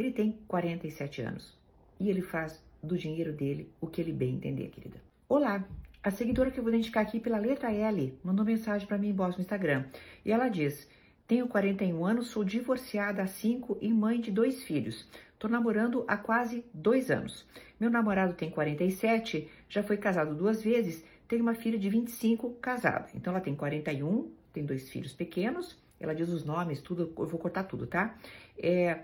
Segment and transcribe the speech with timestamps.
[0.00, 1.54] Ele tem 47 anos
[2.00, 4.96] e ele faz do dinheiro dele o que ele bem entender, querida.
[5.28, 5.62] Olá,
[6.02, 9.12] a seguidora que eu vou identificar aqui pela letra L mandou mensagem para mim em
[9.12, 9.84] no Instagram
[10.24, 10.88] e ela diz:
[11.28, 15.06] Tenho 41 anos, sou divorciada há 5 e mãe de dois filhos.
[15.38, 17.46] Tô namorando há quase dois anos.
[17.78, 23.10] Meu namorado tem 47, já foi casado duas vezes, tem uma filha de 25 casada.
[23.14, 25.78] Então ela tem 41, tem dois filhos pequenos.
[26.00, 28.16] Ela diz os nomes, tudo, eu vou cortar tudo, tá?
[28.56, 29.00] É,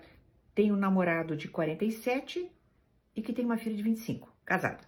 [0.57, 2.50] tem um namorado de 47
[3.14, 4.80] e que tem uma filha de 25, casada.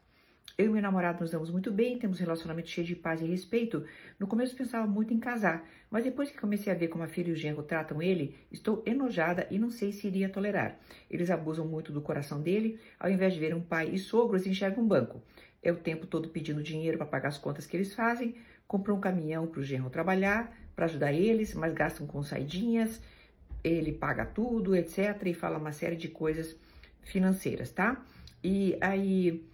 [0.56, 3.26] Eu e meu namorado nos damos muito bem, temos um relacionamento cheio de paz e
[3.26, 3.84] respeito.
[4.18, 7.28] No começo pensava muito em casar, mas depois que comecei a ver como a filha
[7.28, 10.80] e o genro tratam ele, estou enojada e não sei se iria tolerar.
[11.10, 14.82] Eles abusam muito do coração dele, ao invés de ver um pai e sogros, enxergam
[14.82, 15.22] um banco.
[15.62, 19.00] É o tempo todo pedindo dinheiro para pagar as contas que eles fazem, compram um
[19.00, 23.02] caminhão para o genro trabalhar, para ajudar eles, mas gastam com saidinhas,
[23.62, 25.20] ele paga tudo, etc.
[25.26, 26.56] E fala uma série de coisas
[27.02, 28.04] financeiras, tá?
[28.42, 29.46] E aí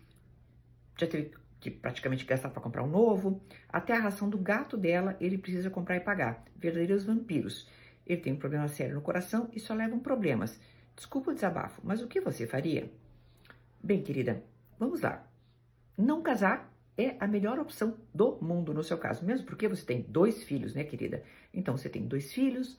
[0.98, 3.40] já teve que praticamente gastar para comprar um novo.
[3.68, 6.44] Até a ração do gato dela ele precisa comprar e pagar.
[6.56, 7.68] Verdadeiros vampiros.
[8.06, 10.60] Ele tem um problema sério no coração e só levam problemas.
[10.94, 12.90] Desculpa o desabafo, mas o que você faria?
[13.82, 14.42] Bem, querida,
[14.78, 15.26] vamos lá.
[15.96, 20.02] Não casar é a melhor opção do mundo no seu caso, mesmo porque você tem
[20.02, 21.24] dois filhos, né, querida?
[21.52, 22.78] Então você tem dois filhos,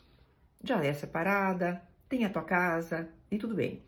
[0.66, 3.82] já é separada, tem a tua casa e tudo bem.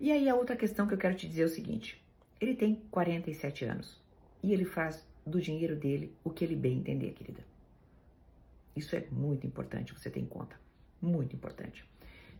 [0.00, 2.02] E aí a outra questão que eu quero te dizer é o seguinte:
[2.40, 4.00] ele tem 47 anos
[4.42, 7.44] e ele faz do dinheiro dele o que ele bem entender, querida.
[8.74, 10.58] Isso é muito importante você ter em conta,
[11.00, 11.84] muito importante.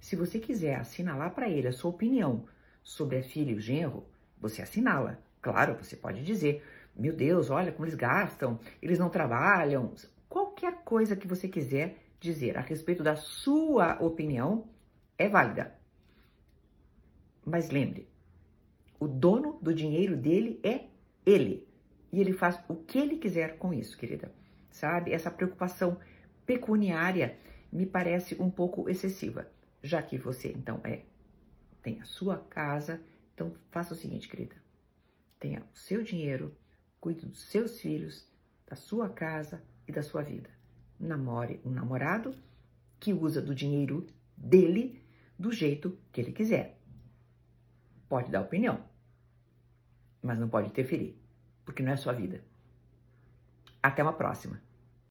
[0.01, 2.47] Se você quiser assinalar para ele a sua opinião
[2.83, 4.07] sobre a filha e o genro,
[4.41, 5.20] você assinala.
[5.42, 6.65] Claro, você pode dizer:
[6.97, 9.92] meu Deus, olha como eles gastam, eles não trabalham.
[10.29, 14.69] Qualquer coisa que você quiser dizer a respeito da sua opinião
[15.16, 15.74] é válida.
[17.44, 18.08] Mas lembre,
[18.98, 20.86] o dono do dinheiro dele é
[21.24, 21.66] ele.
[22.12, 24.33] E ele faz o que ele quiser com isso, querida.
[24.70, 25.12] Sabe?
[25.12, 25.98] Essa preocupação
[26.46, 27.39] pecuniária
[27.70, 29.51] me parece um pouco excessiva,
[29.83, 31.02] já que você então é
[31.83, 33.01] tem a sua casa,
[33.34, 34.57] então faça o seguinte, querida.
[35.39, 36.55] Tenha o seu dinheiro,
[37.01, 38.27] cuide dos seus filhos,
[38.67, 40.51] da sua casa e da sua vida.
[40.98, 42.35] Namore um namorado
[42.98, 45.03] que usa do dinheiro dele
[45.39, 46.79] do jeito que ele quiser.
[48.09, 48.83] Pode dar opinião,
[50.23, 51.17] mas não pode interferir,
[51.64, 52.42] porque não é sua vida.
[53.83, 54.61] Até uma próxima.